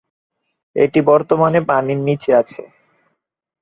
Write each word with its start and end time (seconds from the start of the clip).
এটি 0.75 0.99
বর্তমানে 1.09 1.59
পানির 1.69 1.99
নিচে 2.07 2.31
আছে। 2.41 2.61